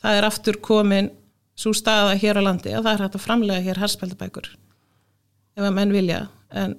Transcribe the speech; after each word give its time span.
það 0.00 0.18
er 0.18 0.28
aftur 0.28 0.60
komin 0.64 1.10
svo 1.60 1.72
staða 1.76 2.16
hér 2.20 2.40
á 2.40 2.42
landi 2.44 2.72
að 2.72 2.86
það 2.86 2.92
er 2.92 3.04
hægt 3.04 3.18
að 3.18 3.26
framlega 3.26 3.64
hér 3.66 3.82
herspildabækur 3.82 4.48
ef 5.58 5.66
að 5.66 5.76
menn 5.76 5.92
vilja. 5.92 6.22
En 6.50 6.76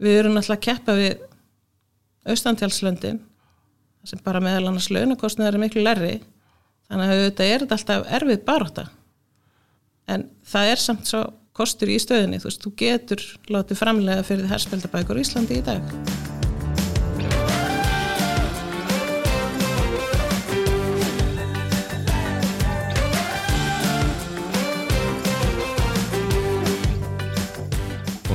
við 0.00 0.20
erum 0.20 0.38
alltaf 0.38 0.56
að 0.58 0.64
keppa 0.68 0.96
við 0.98 1.24
austantjálslöndin 2.30 3.20
sem 4.04 4.22
bara 4.24 4.40
meðal 4.44 4.70
annars 4.70 4.88
launakostnið 4.92 5.50
er 5.50 5.60
miklu 5.60 5.84
lærri 5.84 6.14
þannig 6.88 7.12
að 7.12 7.22
þetta 7.26 7.50
er 7.50 7.66
alltaf 7.66 8.08
erfið 8.18 8.42
baróta 8.46 8.86
en 10.10 10.26
það 10.46 10.72
er 10.72 10.82
samt 10.86 11.10
svo 11.10 11.22
kostur 11.56 11.92
í 11.92 11.98
stöðinni, 12.00 12.40
þú 12.40 12.48
veist, 12.48 12.64
þú 12.64 12.74
getur 12.80 13.24
látið 13.52 13.82
framlega 13.82 14.26
fyrir 14.26 14.46
því 14.46 14.54
herspildabækur 14.54 15.20
í 15.20 15.26
Íslandi 15.26 15.60
í 15.60 15.64
dag 15.66 16.29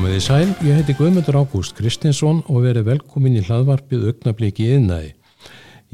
Komiði 0.05 0.21
sæl, 0.21 0.51
ég 0.61 0.75
heiti 0.77 0.93
Guðmundur 0.93 1.39
Ágúst 1.39 1.73
Kristinsson 1.73 2.43
og 2.45 2.59
verið 2.61 2.91
velkomin 2.91 3.39
í 3.39 3.41
hlaðvarpið 3.41 4.03
augnabliki 4.11 4.67
yðnaði. 4.75 5.07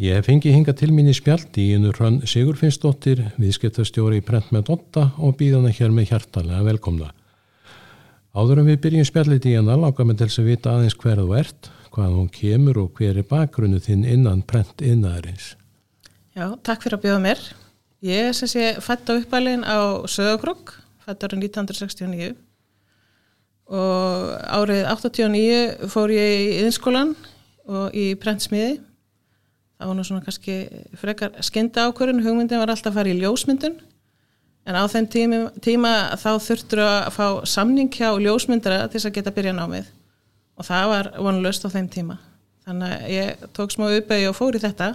Ég 0.04 0.20
hef 0.20 0.28
fengið 0.28 0.58
hinga 0.58 0.74
til 0.76 0.90
mín 0.92 1.08
í 1.08 1.14
spjaldi 1.16 1.70
í 1.70 1.78
einu 1.78 1.94
hrann 1.96 2.18
Sigurfinnsdóttir, 2.28 3.22
viðskiptastjóri 3.40 4.20
í 4.20 4.26
Prent 4.28 4.52
með 4.52 4.66
Dotta 4.68 5.06
og 5.16 5.38
býðana 5.40 5.72
hér 5.72 5.96
með 5.96 6.12
hjartalega 6.12 6.68
velkomna. 6.68 7.14
Áður 8.36 8.66
en 8.66 8.70
við 8.74 8.82
byrjum 8.84 9.10
spjallið 9.14 9.50
í 9.54 9.56
hana 9.62 9.80
láka 9.86 10.04
með 10.04 10.20
til 10.20 10.30
þess 10.34 10.44
að 10.44 10.52
vita 10.52 10.76
aðeins 10.76 11.00
hver 11.00 11.24
þú 11.24 11.32
ert, 11.46 11.72
hvað 11.96 12.20
hún 12.20 12.30
kemur 12.42 12.84
og 12.84 12.94
hver 13.00 13.16
er 13.16 13.32
bakgrunnu 13.32 13.80
þinn 13.80 14.04
innan 14.04 14.44
Prent 14.44 14.84
yðnaðarins. 14.84 15.54
Já, 16.36 16.50
takk 16.60 16.84
fyrir 16.84 17.00
að 17.00 17.08
bjóða 17.08 17.26
mér. 17.30 17.50
Ég 18.12 18.34
er 18.34 18.36
sem 18.36 18.58
sé 18.60 18.70
fætt 18.84 19.08
á 19.08 19.16
uppælinn 19.16 19.64
á 19.64 20.04
Söðakrúk, 20.04 20.82
fætt 21.00 21.24
árið 21.24 21.46
1969 21.48 22.34
og 23.72 24.32
árið 24.52 24.86
89 24.92 25.92
fór 25.92 26.12
ég 26.12 26.32
í 26.38 26.48
yðinskólan 26.60 27.16
og 27.72 27.96
í 27.96 28.12
prentsmiði 28.20 28.80
það 29.82 29.90
var 29.90 29.98
nú 29.98 30.04
svona 30.06 30.22
kannski 30.26 30.56
frekar 31.00 31.38
skynda 31.42 31.88
ákvörðun, 31.90 32.22
hugmyndin 32.22 32.62
var 32.62 32.70
alltaf 32.70 32.92
að 32.92 33.00
fara 33.00 33.10
í 33.10 33.18
ljósmyndun. 33.18 33.80
En 34.70 34.78
á 34.78 34.86
þeim 34.86 35.08
tíma, 35.10 35.40
tíma 35.58 35.94
þá 36.22 36.30
þurftur 36.46 36.82
að 36.86 37.08
fá 37.16 37.26
samning 37.50 37.90
hjá 37.90 38.12
ljósmyndara 38.22 38.84
til 38.86 39.00
þess 39.00 39.10
að 39.10 39.16
geta 39.16 39.34
byrja 39.34 39.56
námið. 39.58 39.88
Og 40.54 40.68
það 40.68 40.92
var 40.92 41.10
vonlust 41.18 41.66
á 41.66 41.74
þeim 41.74 41.88
tíma. 41.90 42.20
Þannig 42.68 42.94
að 42.94 43.08
ég 43.16 43.48
tók 43.58 43.74
smá 43.74 43.88
uppegi 43.90 44.30
og 44.30 44.38
fór 44.38 44.60
í 44.60 44.62
þetta. 44.62 44.92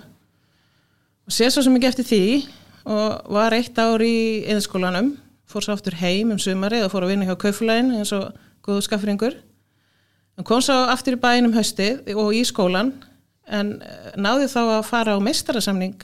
Og 1.27 1.35
sé 1.35 1.51
svo 1.51 1.67
sem 1.67 1.75
ég 1.75 1.83
gefti 1.89 2.07
því 2.07 2.25
og 2.87 3.33
var 3.35 3.57
eitt 3.59 3.83
ár 3.83 4.07
í 4.07 4.17
yðinskólanum 4.47 5.17
fór 5.51 5.67
svo 5.67 5.75
aftur 5.75 5.99
heim 5.99 6.31
um 6.31 6.39
sumari 6.39 6.85
og 6.85 6.93
fór 6.93 7.09
að 7.09 7.17
vinna 7.17 7.27
hjá 7.27 7.35
kaufulegin 7.43 7.91
eins 7.99 8.15
og 8.15 8.31
góðu 8.67 8.85
skaffringur. 8.87 9.39
Hann 10.37 10.47
kom 10.47 10.61
svo 10.65 10.77
aftur 10.93 11.17
í 11.17 11.21
bænum 11.23 11.55
haustið 11.57 12.11
og 12.17 12.35
í 12.37 12.43
skólan 12.45 12.93
en 13.47 13.77
eh, 13.81 14.13
náði 14.19 14.51
þá 14.53 14.61
að 14.65 14.85
fara 14.91 15.17
á 15.17 15.19
meistarasamning 15.23 15.97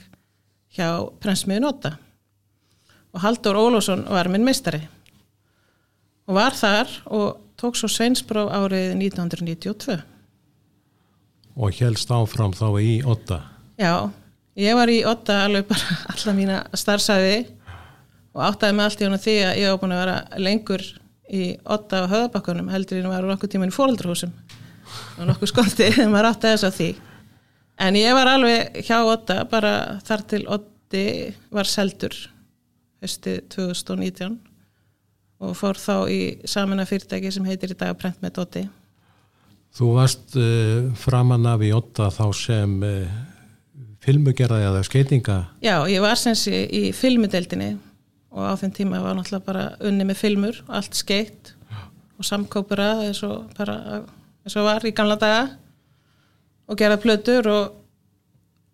hjá 0.73 0.87
Prensmiðu 1.21 1.65
Nota 1.67 1.93
og 3.13 3.21
Haldur 3.21 3.59
Ólásson 3.59 4.07
var 4.09 4.29
minn 4.31 4.45
meistari. 4.45 4.81
Og 6.25 6.37
var 6.39 6.55
þar 6.57 6.89
og 7.11 7.37
tók 7.59 7.77
svo 7.77 7.89
sveinsbróf 7.91 8.49
árið 8.49 8.95
1992 8.95 9.99
Og 11.53 11.75
helst 11.77 12.09
áfram 12.09 12.55
þá 12.57 12.67
í 12.81 12.93
Otta. 13.05 13.43
Já, 13.77 14.09
ég 14.57 14.73
var 14.73 14.89
í 14.89 15.03
Otta 15.05 15.43
alveg 15.45 15.67
bara 15.69 15.99
alla 16.15 16.33
mína 16.37 16.63
starfsæði 16.73 17.43
og 18.33 18.41
áttaði 18.47 18.77
mig 18.77 18.87
allt 18.87 19.03
í 19.03 19.05
hún 19.05 19.17
að 19.19 19.25
því 19.27 19.35
að 19.45 19.59
ég 19.61 19.69
var 19.69 19.81
búin 19.83 19.93
að 19.93 20.01
vera 20.01 20.17
lengur 20.41 20.85
í 21.33 21.47
Otta 21.75 22.03
á 22.05 22.11
höðabakkunum 22.11 22.69
heldur 22.73 23.01
en 23.01 23.11
var 23.11 23.25
nokkuð 23.27 23.55
tíman 23.55 23.73
í 23.73 23.75
fóröldrahúsum 23.75 24.33
og 25.17 25.25
nokkuð 25.29 25.51
skolti 25.51 25.89
en 25.89 26.13
maður 26.13 26.31
áttaði 26.33 26.53
þess 26.55 26.69
að 26.69 26.77
því. 26.77 26.89
En 27.83 27.97
ég 27.97 28.15
var 28.15 28.29
alveg 28.29 28.83
hjá 28.85 28.97
Otta 29.01 29.41
bara 29.49 29.73
þar 30.05 30.25
til 30.29 30.43
Otti 30.53 31.05
var 31.53 31.69
seldur 31.69 32.15
höstið 33.03 33.41
2019 33.55 34.37
og 35.43 35.57
fór 35.59 35.79
þá 35.81 35.95
í 36.13 36.21
samina 36.47 36.85
fyrirtæki 36.87 37.33
sem 37.33 37.45
heitir 37.49 37.73
í 37.73 37.79
dag 37.79 37.97
Prent 37.99 38.21
með 38.23 38.39
Otti 38.45 38.63
Þú 39.73 39.93
varst 39.95 40.35
uh, 40.37 40.91
framan 41.01 41.47
af 41.49 41.63
í 41.65 41.71
Otta 41.73 42.11
þá 42.13 42.25
sem 42.37 42.75
uh, 42.85 43.13
filmugerðaði 44.03 44.67
eða 44.69 44.83
skeitinga. 44.85 45.37
Já, 45.65 45.75
ég 45.89 46.03
var 46.03 46.19
sem 46.19 46.35
sé 46.37 46.65
í 46.69 46.83
filmudeldinni 46.93 47.71
og 48.33 48.49
á 48.49 48.53
þeim 48.57 48.73
tíma 48.73 49.01
var 49.03 49.15
náttúrulega 49.17 49.45
bara 49.45 49.65
unni 49.85 50.07
með 50.09 50.19
filmur, 50.23 50.59
allt 50.67 50.97
skeitt 50.97 51.53
og 52.17 52.25
samkópura 52.25 52.89
eins 53.05 53.21
og 53.25 53.49
bara 53.57 54.03
eins 54.43 54.57
og 54.57 54.67
var 54.67 54.85
í 54.85 54.93
gamla 54.95 55.17
daga. 55.21 55.47
Og 56.67 56.79
gera 56.79 56.97
plötur 56.97 57.47
og, 57.51 57.73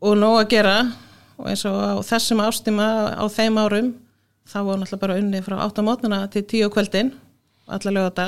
og 0.06 0.18
nóg 0.20 0.44
að 0.44 0.52
gera. 0.54 0.76
Og 1.40 1.50
eins 1.52 1.66
og 1.68 1.76
á 1.76 2.00
þessum 2.06 2.44
ástíma 2.44 2.88
á 3.18 3.26
þeim 3.32 3.58
árum 3.60 3.90
þá 4.50 4.60
var 4.66 4.80
náttúrulega 4.80 5.04
bara 5.04 5.18
unni 5.22 5.42
frá 5.46 5.58
8 5.66 5.86
mótnuna 5.86 6.22
til 6.34 6.44
10 6.44 6.72
kvöldin 6.74 7.12
allar 7.70 7.94
lögata 7.94 8.28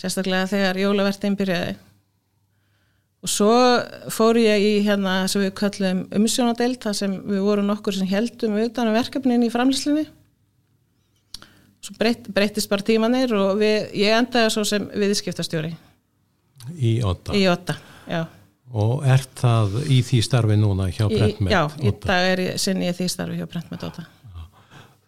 sérstaklega 0.00 0.48
þegar 0.50 0.80
jólavertin 0.82 1.36
byrjaði 1.38 1.76
og 3.20 3.28
svo 3.28 3.52
fór 4.12 4.38
ég 4.40 4.64
í 4.64 4.72
hérna 4.86 5.26
sem 5.28 5.44
við 5.44 5.52
kallum 5.60 6.02
umsjónadeild 6.16 6.80
þar 6.80 6.96
sem 6.96 7.18
við 7.28 7.44
vorum 7.44 7.68
nokkur 7.68 7.96
sem 7.96 8.08
heldum 8.08 8.56
utan 8.62 8.88
um 8.88 8.96
verkefnin 8.96 9.44
í 9.44 9.52
framlýslinni 9.52 10.06
svo 11.80 11.96
breytt, 12.00 12.28
breyttist 12.32 12.70
bara 12.72 12.86
tímanir 12.86 13.32
og 13.36 13.60
við, 13.60 13.90
ég 14.00 14.16
endaði 14.16 14.52
svo 14.54 14.64
sem 14.68 14.88
viðskiptastjóri 14.94 15.74
Í 16.76 17.00
Otta. 17.04 17.34
í 17.36 17.46
Otta 17.48 17.76
já. 18.08 18.24
Og 18.70 19.02
ert 19.02 19.32
það 19.40 19.80
í 19.90 19.98
því 20.06 20.22
starfi 20.22 20.56
núna 20.60 20.88
hjá 20.92 21.06
Brentmet 21.10 21.52
já, 21.52 21.64
í 21.82 21.92
dag 22.04 22.30
er 22.32 22.44
ég 22.44 22.62
sinni 22.62 22.88
ég 22.88 22.96
því 22.96 23.10
starfi 23.12 23.40
hjá 23.40 23.48
Brentmet 23.50 23.84
Otta 23.88 24.06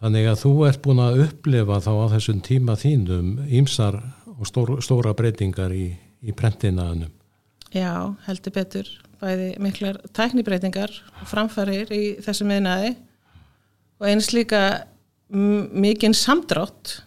Þannig 0.03 0.25
að 0.33 0.41
þú 0.41 0.51
ert 0.67 0.81
búin 0.83 0.99
að 0.99 1.21
upplifa 1.29 1.77
þá 1.79 1.93
á 1.95 2.07
þessum 2.17 2.41
tíma 2.43 2.75
þínum 2.75 3.37
ímsar 3.47 4.01
og 4.35 4.49
stór, 4.51 4.73
stóra 4.83 5.13
breytingar 5.15 5.71
í, 5.71 5.93
í 6.27 6.35
prentinaðanum. 6.35 7.13
Já, 7.73 8.13
heldur 8.27 8.53
betur. 8.53 8.89
Bæði 9.23 9.53
miklar 9.63 9.97
tæknibreitingar 10.13 10.93
og 11.23 11.29
framfarir 11.31 11.89
í 11.95 12.03
þessum 12.21 12.51
meðnaði 12.51 12.91
og 14.03 14.09
eins 14.11 14.33
líka 14.35 14.61
mikinn 15.33 16.17
samdrátt. 16.17 16.99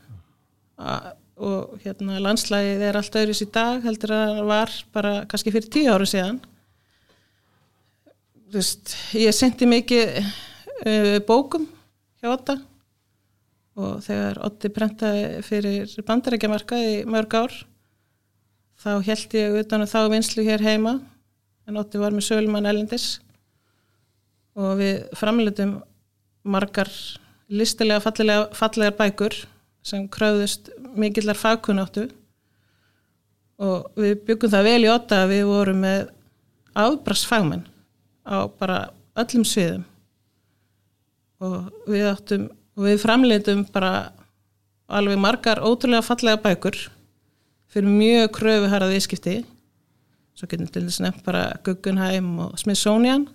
Og 1.35 1.75
hérna 1.83 2.17
landslægið 2.23 2.85
er 2.87 2.97
allt 2.97 3.17
öðris 3.19 3.43
í 3.45 3.49
dag 3.53 3.83
heldur 3.85 4.15
að 4.15 4.25
það 4.39 4.49
var 4.49 4.75
bara 4.95 5.13
kannski 5.29 5.53
fyrir 5.53 5.69
tíu 5.69 5.91
áru 5.93 6.07
síðan. 6.09 6.39
Þú 8.49 8.57
veist, 8.57 8.95
ég 9.19 9.35
sendi 9.35 9.67
mikið 9.69 10.17
uh, 10.21 11.17
bókum 11.27 11.67
hjá 12.23 12.31
Otta 12.31 12.57
og 13.75 13.99
þegar 14.05 14.39
Otti 14.47 14.71
prentaði 14.71 15.23
fyrir 15.45 15.95
bandarækjamarka 16.07 16.79
í 16.79 16.99
mörg 17.11 17.35
ár 17.35 17.57
þá 18.81 18.91
held 19.05 19.35
ég 19.37 19.59
utan 19.61 19.85
að 19.85 19.93
þá 19.93 20.01
vinslu 20.13 20.45
hér 20.45 20.63
heima 20.63 20.97
en 21.65 21.79
Otti 21.81 22.01
var 22.01 22.13
með 22.13 22.27
Sölumann 22.27 22.69
Elendis 22.69 23.19
og 24.55 24.77
við 24.79 25.03
framleitum 25.17 25.79
margar 26.45 26.91
listilega 27.49 28.01
fallega, 28.03 28.47
fallegar 28.55 28.95
bækur 28.97 29.35
sem 29.85 30.05
kröðust 30.09 30.71
mikillar 30.97 31.37
fagkunnáttu. 31.37 32.07
Og 33.61 33.87
við 33.99 34.17
byggum 34.27 34.51
það 34.51 34.67
vel 34.67 34.83
í 34.83 34.91
Otta 34.91 35.21
að 35.23 35.33
við 35.35 35.43
vorum 35.49 35.83
með 35.85 36.07
afbrassfagmenn 36.75 37.63
á 38.27 38.49
bara 38.59 38.79
öllum 39.15 39.45
sviðum. 39.47 39.85
Og 41.45 41.69
við 41.87 42.09
áttum 42.09 42.49
og 42.75 42.87
við 42.89 42.99
framleitum 43.03 43.63
bara 43.71 44.11
alveg 44.91 45.19
margar 45.21 45.61
ótrúlega 45.63 46.03
fallega 46.05 46.41
bækur 46.43 46.77
fyrir 47.75 47.91
mjög 47.91 48.29
kröfu 48.37 48.69
harað 48.71 48.95
viðskipti. 48.95 49.39
Svo 50.35 50.47
getum 50.51 50.67
til 50.71 50.85
þess 50.87 51.01
nefnt 51.03 51.25
bara 51.27 51.49
Guggenheim 51.63 52.37
og 52.47 52.59
Smithsonian 52.59 53.27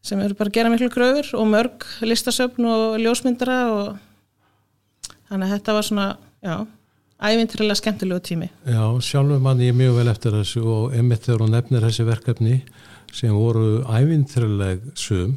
sem 0.00 0.20
eru 0.22 0.36
bara 0.38 0.48
að 0.48 0.56
gera 0.56 0.70
miklu 0.72 0.88
kröfur 0.92 1.28
og 1.36 1.48
mörg 1.50 1.84
listasöfn 2.06 2.66
og 2.70 3.00
ljósmyndara 3.02 3.58
og 3.74 5.10
þannig 5.28 5.44
að 5.44 5.52
þetta 5.52 5.74
var 5.76 5.86
svona 5.86 6.06
já, 6.40 6.54
ævintrilega 7.20 7.78
skemmtilegu 7.78 8.22
tími. 8.24 8.48
Já, 8.64 8.84
sjálfur 9.04 9.42
mann 9.44 9.60
ég 9.60 9.76
mjög 9.76 9.98
vel 10.00 10.12
eftir 10.14 10.38
þessu 10.38 10.64
og 10.64 10.96
emitt 10.96 11.26
þegar 11.26 11.44
hún 11.44 11.54
nefnir 11.54 11.84
þessi 11.84 12.08
verkefni 12.08 12.56
sem 13.12 13.34
voru 13.36 13.82
ævintrileg 13.90 14.86
sum 14.98 15.36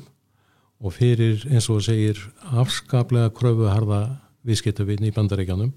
og 0.83 0.95
fyrir 0.95 1.43
eins 1.49 1.67
og 1.73 1.83
segir 1.83 2.21
afskaplega 2.53 3.33
kröfuharða 3.35 4.05
viðskiptavinn 4.47 5.09
í 5.09 5.13
bandaríkjanum 5.15 5.73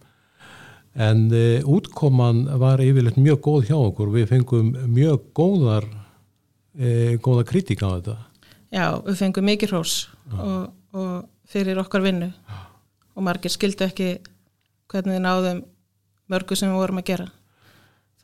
en 0.96 1.26
e, 1.34 1.44
útkoman 1.68 2.46
var 2.60 2.80
yfirleitt 2.80 3.18
mjög 3.20 3.40
góð 3.44 3.70
hjá 3.70 3.76
okkur. 3.76 4.12
Við 4.14 4.30
fengum 4.32 4.72
mjög 4.92 5.28
góðar 5.36 5.86
e, 6.76 7.16
góða 7.22 7.44
kritika 7.48 7.90
á 7.90 7.94
þetta. 7.98 8.16
Já, 8.72 8.86
við 9.04 9.18
fengum 9.20 9.46
mikið 9.46 9.72
hrós 9.74 9.96
og, 10.32 10.70
og 10.96 11.12
fyrir 11.48 11.80
okkar 11.80 12.04
vinnu. 12.04 12.30
Og 13.16 13.24
margir 13.24 13.52
skildu 13.52 13.86
ekki 13.86 14.16
hvernig 14.90 15.18
við 15.18 15.24
náðum 15.24 15.64
mörgu 16.32 16.56
sem 16.58 16.72
við 16.72 16.80
vorum 16.80 17.00
að 17.00 17.10
gera. 17.12 17.28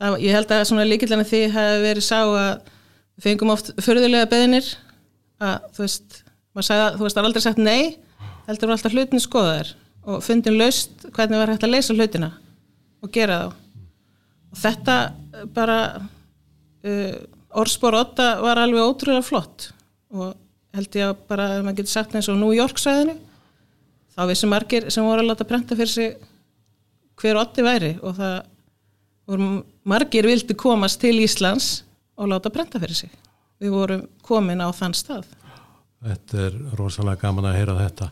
Það, 0.01 0.17
ég 0.25 0.35
held 0.35 0.51
að 0.51 0.65
svona 0.67 0.87
líkillan 0.87 1.27
því 1.27 1.43
hefði 1.53 1.83
verið 1.85 2.05
sá 2.07 2.19
að 2.25 2.71
við 3.13 3.27
fengum 3.27 3.53
oft 3.53 3.69
förðulega 3.83 4.29
beðinir 4.31 4.67
að 5.43 5.67
þú 5.75 5.85
veist, 5.85 6.19
sagði, 6.59 6.87
þú 6.97 7.05
veist, 7.05 7.15
það 7.15 7.21
er 7.21 7.27
aldrei 7.29 7.45
sagt 7.45 7.61
nei, 7.61 7.81
heldur 8.47 8.69
var 8.69 8.77
alltaf 8.77 8.95
hlutin 8.95 9.23
skoðaðir 9.23 9.73
og 10.03 10.23
fundin 10.25 10.57
laust 10.59 11.05
hvernig 11.15 11.39
var 11.39 11.53
hægt 11.53 11.65
að 11.67 11.75
leysa 11.75 11.95
hlutina 11.95 12.33
og 13.03 13.11
gera 13.13 13.39
þá. 13.41 13.59
Og 14.53 14.59
þetta 14.63 14.95
bara 15.53 15.77
uh, 15.99 17.15
orðspor 17.59 17.97
8 17.99 18.29
var 18.43 18.61
alveg 18.61 18.85
ótrúlega 18.85 19.25
flott 19.25 19.69
og 20.13 20.33
held 20.73 20.97
ég 20.97 21.09
að 21.09 21.21
bara, 21.29 21.47
ef 21.57 21.65
maður 21.65 21.79
getur 21.81 21.93
sagt 21.93 22.15
eins 22.17 22.29
og 22.29 22.37
New 22.39 22.53
York 22.53 22.79
sæðinu, 22.81 23.15
þá 24.13 24.21
vissi 24.29 24.49
margir 24.49 24.89
sem 24.93 25.05
voru 25.05 25.23
að 25.23 25.31
láta 25.31 25.47
prenta 25.49 25.77
fyrir 25.77 25.91
sig 25.91 26.15
hver 27.21 27.39
8 27.41 27.65
væri 27.65 27.91
og 28.01 28.15
það 28.17 28.35
voru 29.29 29.49
margir 29.89 30.27
vildi 30.27 30.55
komast 30.59 31.01
til 31.01 31.15
Íslands 31.23 31.83
og 32.17 32.29
láta 32.31 32.51
prenta 32.53 32.81
fyrir 32.81 32.97
sig. 32.97 33.11
Við 33.61 33.73
vorum 33.73 34.07
komin 34.25 34.61
á 34.61 34.69
þann 34.75 34.95
stað. 34.97 35.27
Þetta 36.03 36.41
er 36.47 36.57
rosalega 36.77 37.21
gaman 37.21 37.47
að 37.47 37.59
heyra 37.61 37.77
þetta. 37.79 38.09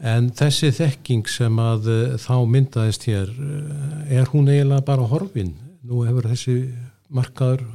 En 0.00 0.30
þessi 0.32 0.70
þekking 0.72 1.28
sem 1.28 1.58
að 1.60 1.88
uh, 1.92 2.14
þá 2.20 2.34
myndaðist 2.48 3.04
hér, 3.10 3.32
uh, 3.36 3.98
er 4.08 4.30
hún 4.32 4.48
eiginlega 4.48 4.86
bara 4.86 5.04
horfin? 5.10 5.52
Nú 5.84 6.06
hefur 6.06 6.28
þessi 6.30 6.54
markaður 7.12 7.66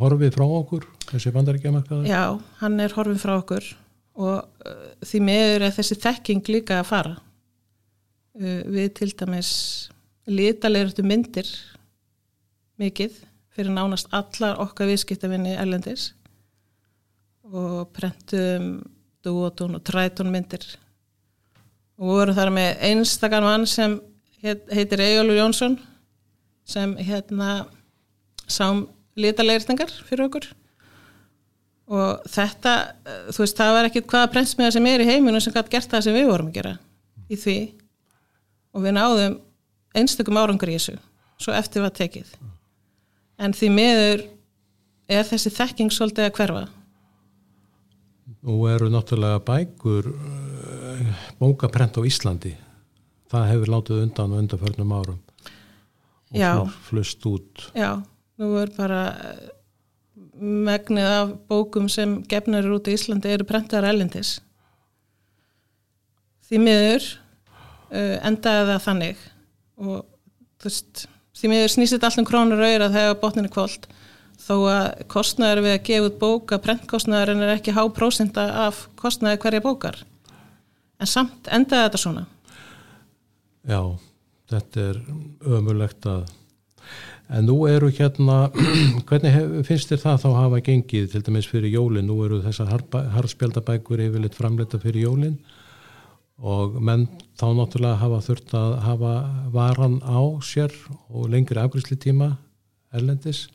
horfið 0.00 0.32
frá 0.38 0.44
okkur, 0.46 0.86
þessi 1.10 1.32
bandaríkja 1.34 1.74
markaður? 1.74 2.08
Já, 2.08 2.22
hann 2.62 2.80
er 2.80 2.96
horfið 2.96 3.20
frá 3.20 3.34
okkur 3.36 3.68
og 4.22 4.38
uh, 4.64 4.86
því 5.04 5.20
meður 5.28 5.66
er 5.68 5.76
þessi 5.76 5.98
þekking 6.00 6.48
líka 6.54 6.80
að 6.80 6.88
fara. 6.88 7.14
Við 8.32 8.86
til 8.96 9.10
dæmis 9.12 9.52
litalegurstu 10.24 11.04
myndir 11.04 11.50
mikið 12.80 13.18
fyrir 13.52 13.74
nánast 13.76 14.08
allar 14.16 14.56
okkar 14.62 14.88
viðskiptavinni 14.88 15.52
erlendis 15.60 16.14
og 17.44 17.90
prentum 17.92 18.78
duotun 19.20 19.76
og 19.76 19.84
trætun 19.84 20.32
myndir 20.32 20.64
og 22.00 22.08
voru 22.08 22.34
þar 22.36 22.52
með 22.54 22.82
einstakar 22.88 23.44
mann 23.44 23.66
sem 23.68 23.98
heit, 24.42 24.64
heitir 24.72 25.02
Egilur 25.04 25.38
Jónsson 25.38 25.76
sem 26.68 26.94
hérna 27.02 27.66
sám 28.48 28.86
litalegirtingar 29.18 29.92
fyrir 30.06 30.26
okkur. 30.28 30.48
Og 31.92 32.24
þetta, 32.30 32.74
þú 33.34 33.42
veist, 33.42 33.58
það 33.58 33.76
var 33.76 33.88
ekkit 33.88 34.08
hvaða 34.08 34.30
prentsmiða 34.32 34.74
sem 34.76 34.86
er 34.88 35.02
í 35.04 35.08
heiminu 35.08 35.40
sem 35.42 35.52
gæti 35.52 35.74
gert 35.74 35.90
það 35.92 36.04
sem 36.06 36.16
við 36.16 36.28
vorum 36.30 36.52
að 36.52 36.58
gera 36.60 36.76
í 37.28 37.38
því. 37.38 37.56
Og 38.72 38.86
við 38.86 38.96
náðum 38.96 39.40
einstakum 39.98 40.38
árangur 40.40 40.72
í 40.72 40.78
þessu 40.78 40.96
svo 41.42 41.54
eftir 41.56 41.84
var 41.84 41.92
tekið. 41.96 42.30
En 43.42 43.54
því 43.56 43.68
miður 43.74 44.24
er 45.10 45.26
þessi 45.26 45.52
þekking 45.52 45.92
svolítið 45.92 46.28
að 46.28 46.36
hverfa. 46.38 46.62
Nú 48.42 48.56
eru 48.70 48.88
náttúrulega 48.90 49.42
bækur 49.46 50.08
bókaprent 51.42 51.98
á 51.98 52.02
Íslandi. 52.06 52.54
Það 53.32 53.48
hefur 53.50 53.72
látið 53.74 54.04
undan 54.06 54.36
og 54.36 54.42
undanförnum 54.44 54.94
árum. 54.94 55.18
Og 56.32 56.38
Já. 56.38 56.52
flust 56.86 57.26
út. 57.28 57.66
Já, 57.74 57.98
nú 58.38 58.54
er 58.60 58.70
bara 58.76 59.02
eh, 59.12 59.50
megnið 60.38 61.10
af 61.10 61.34
bókum 61.50 61.90
sem 61.92 62.20
gefnar 62.30 62.64
eru 62.64 62.78
út 62.78 62.88
í 62.88 62.96
Íslandi 62.96 63.34
eru 63.34 63.48
prentaðar 63.48 63.90
ellendis 63.90 64.38
því 66.52 66.60
miður 66.60 67.08
uh, 67.08 68.16
endaði 68.28 68.68
það 68.68 68.86
þannig. 68.86 69.26
Og 69.80 69.98
þú 70.60 70.68
veist 70.68 71.04
því 71.38 71.50
miður 71.52 71.72
snýst 71.72 71.96
þetta 71.96 72.10
allt 72.10 72.20
um 72.20 72.28
krónur 72.28 72.60
auðra 72.60 72.90
þegar 72.92 73.20
botnin 73.22 73.48
er 73.48 73.54
kvöld 73.54 73.88
þó 74.42 74.54
að 74.68 74.86
kostnæður 75.12 75.62
við 75.64 75.76
að 75.76 75.84
gefa 75.88 76.08
út 76.08 76.18
bóka 76.20 76.58
prentkostnæður 76.62 77.32
er 77.38 77.52
ekki 77.54 77.74
há 77.76 77.82
prósenda 77.94 78.44
af 78.66 78.86
kostnæði 79.00 79.40
hverja 79.44 79.64
bókar 79.64 80.02
en 81.02 81.10
samt 81.10 81.50
endaði 81.50 81.88
þetta 81.88 82.00
svona. 82.00 82.24
Já, 83.68 83.82
þetta 84.50 84.86
er 84.90 85.02
ömulegt 85.58 86.06
að 86.10 86.30
en 87.32 87.46
nú 87.48 87.56
eru 87.70 87.88
hérna 87.94 88.50
hvernig 89.08 89.34
hef, 89.34 89.52
finnst 89.68 89.92
þér 89.92 90.02
það 90.02 90.22
þá 90.24 90.28
hafa 90.36 90.62
gengið 90.66 91.10
til 91.12 91.22
dæmis 91.26 91.48
fyrir 91.48 91.72
jólin, 91.72 92.06
nú 92.08 92.18
eru 92.26 92.42
þessar 92.44 92.72
harspjaldabækur 93.16 94.02
yfirleitt 94.08 94.36
framleita 94.36 94.80
fyrir 94.82 95.06
jólin 95.06 95.38
og 96.42 96.78
menn 96.82 97.06
þá 97.38 97.46
náttúrulega 97.54 98.00
hafa 98.00 98.20
þurft 98.26 98.54
að 98.58 98.72
hafa 98.82 99.12
varan 99.54 100.00
á 100.02 100.20
sér 100.42 100.74
og 101.08 101.30
lengri 101.30 101.60
afgriðsli 101.62 101.98
tíma 102.02 102.32
erlendis. 102.92 103.46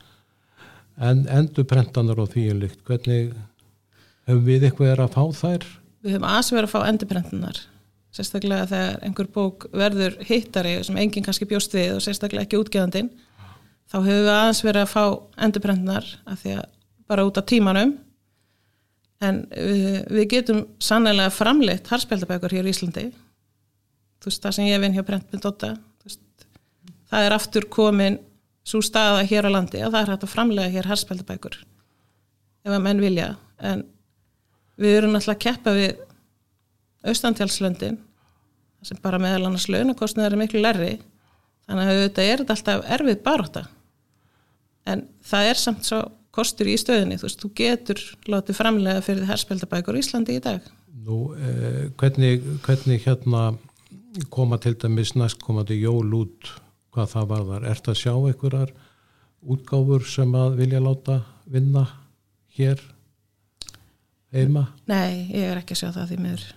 En 0.98 1.26
endurprentanar 1.30 2.22
og 2.24 2.32
því 2.32 2.46
en 2.54 2.62
líkt 2.64 2.80
hvernig 2.88 3.34
hefum 4.28 4.46
við 4.48 4.70
eitthvað 4.70 4.94
er 4.94 5.04
að 5.04 5.18
fá 5.18 5.24
þær? 5.42 5.68
Við 6.07 6.15
höfum 6.15 6.27
aðs 6.30 6.54
verið 6.54 6.69
að 6.69 6.74
fá 6.74 6.88
endurprentunar 6.88 7.62
sérstaklega 8.15 8.68
þegar 8.71 9.01
einhver 9.04 9.27
bók 9.36 9.65
verður 9.75 10.15
hittari 10.25 10.77
sem 10.88 10.98
enginn 10.98 11.25
kannski 11.25 11.45
bjóst 11.50 11.75
við 11.75 11.98
og 11.98 12.04
sérstaklega 12.06 12.48
ekki 12.48 12.62
útgeðandin 12.62 13.12
þá 13.92 13.98
höfum 13.98 14.24
við 14.24 14.31
aðeins 14.31 14.63
verið 14.63 14.86
að 14.86 14.94
fá 14.94 15.04
endurprentunar 15.45 16.07
af 16.25 16.42
því 16.42 16.56
að 16.62 16.69
bara 17.07 17.25
út 17.27 17.38
af 17.39 17.48
tímanum. 17.48 17.94
En 19.24 19.44
við, 19.51 20.00
við 20.13 20.25
getum 20.33 20.63
sannlega 20.83 21.33
framleitt 21.33 21.88
harspjaldabækur 21.89 22.54
hér 22.54 22.68
í 22.68 22.74
Íslandi. 22.74 23.06
Þú 24.21 24.30
veist 24.30 24.44
það 24.44 24.57
sem 24.57 24.68
ég 24.68 24.81
vinn 24.83 24.95
hjá 24.98 25.06
Brent.8 25.07 25.71
það 27.12 27.25
er 27.25 27.36
aftur 27.36 27.68
komin 27.71 28.19
svo 28.68 28.81
staða 28.83 29.24
hér 29.27 29.48
á 29.48 29.51
landi 29.51 29.81
að 29.81 29.94
það 29.94 30.01
er 30.01 30.12
hægt 30.13 30.25
að 30.25 30.33
framlega 30.33 30.74
hér 30.74 30.89
harspjaldabækur 30.92 31.59
ef 32.68 32.74
að 32.74 32.83
menn 32.83 33.04
vilja. 33.04 33.30
En 33.63 33.86
við 34.78 35.00
erum 35.00 35.16
náttúrulega 35.16 35.38
að 35.38 35.46
keppa 35.46 35.74
við 35.78 36.04
austantjálslöndin 37.08 37.98
sem 38.86 39.00
bara 39.04 39.20
meðal 39.22 39.48
annars 39.48 39.68
launakostnið 39.72 40.30
er 40.30 40.38
miklu 40.40 40.62
lærri 40.62 40.94
þannig 41.68 41.90
að 41.92 42.04
þetta 42.04 42.28
er 42.28 42.46
alltaf 42.46 42.86
erfið 42.98 43.24
baróta 43.26 43.66
en 44.88 45.04
það 45.26 45.52
er 45.52 45.62
samt 45.62 45.88
svo 45.88 46.02
kostur 46.38 46.70
í 46.70 46.76
stöðinni, 46.78 47.18
þú 47.18 47.28
veist, 47.28 47.42
þú 47.42 47.50
getur 47.58 48.04
látið 48.30 48.60
framlega 48.60 49.04
fyrir 49.06 49.24
því 49.24 49.32
herspildabækur 49.32 49.98
í 49.98 50.04
Íslandi 50.04 50.36
í 50.38 50.44
dag. 50.44 50.66
Nú, 51.08 51.34
eh, 51.34 51.88
hvernig, 51.98 52.44
hvernig 52.66 53.08
hérna 53.08 53.58
koma 54.30 54.60
til 54.62 54.76
dæmis 54.76 55.16
næst 55.16 55.42
komandi 55.42 55.80
jól 55.81 56.14
út 56.14 56.52
hvað 56.94 57.10
það 57.14 57.28
var 57.31 57.44
þar? 57.50 57.66
Er 57.66 57.80
þetta 57.80 57.94
að 57.94 58.02
sjá 58.02 58.14
einhverjar 58.14 58.72
útgáfur 59.48 60.06
sem 60.06 60.31
að 60.36 60.57
vilja 60.62 60.81
láta 60.84 61.18
vinna 61.46 61.88
hér 62.57 62.81
heima? 64.36 64.68
Nei, 64.90 65.28
ég 65.31 65.52
er 65.52 65.62
ekki 65.62 65.78
að 65.78 65.84
sjá 65.84 65.90
það 65.92 66.14
því 66.14 66.22
miður. 66.24 66.48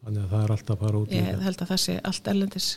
Þannig 0.00 0.22
að 0.22 0.30
það 0.30 0.46
er 0.46 0.54
alltaf 0.56 0.80
bara 0.80 1.02
út 1.02 1.10
í 1.10 1.18
það. 1.18 1.28
Ég 1.28 1.44
held 1.46 1.60
að 1.60 1.74
það 1.74 1.82
sé 1.82 1.98
allt 2.10 2.32
erlendis. 2.32 2.70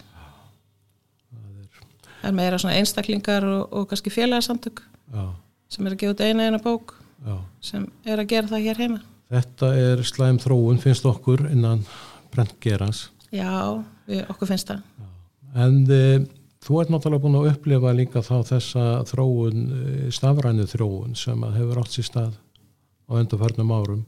Það 1.29 1.62
er, 1.63 1.88
það 2.10 2.27
er 2.29 2.36
meira 2.41 2.60
svona 2.60 2.81
einstaklingar 2.81 3.48
og, 3.48 3.63
og 3.72 3.88
kannski 3.91 4.13
félagsamtök. 4.13 4.83
Já 5.13 5.25
sem 5.74 5.88
er 5.88 5.95
að 5.95 6.03
gefa 6.03 6.15
út 6.15 6.24
eina 6.24 6.48
eina 6.48 6.62
bók 6.62 6.93
Já. 7.24 7.36
sem 7.63 7.88
er 8.05 8.22
að 8.22 8.29
gera 8.33 8.51
það 8.51 8.67
hér 8.67 8.83
heima 8.83 9.01
Þetta 9.33 9.72
er 9.79 10.03
slæm 10.05 10.38
þróun 10.43 10.79
finnst 10.83 11.05
okkur 11.10 11.48
innan 11.50 11.83
brentgerans 12.33 13.07
Já, 13.33 13.81
við, 14.10 14.24
okkur 14.29 14.51
finnst 14.51 14.69
það 14.69 14.83
Já. 14.83 15.10
En 15.63 15.79
e, 15.88 16.01
þú 16.63 16.79
ert 16.81 16.93
náttúrulega 16.93 17.24
búin 17.24 17.39
að 17.39 17.50
upplifa 17.53 17.93
líka 17.95 18.24
þá 18.25 18.36
þessa 18.51 18.88
þróun 19.10 19.63
e, 19.63 19.83
stafrænu 20.13 20.67
þróun 20.69 21.17
sem 21.17 21.45
að 21.48 21.60
hefur 21.62 21.83
átt 21.83 21.95
sér 21.95 22.10
stað 22.10 22.36
á 23.10 23.12
endurfarnum 23.22 23.74
árum 23.74 24.03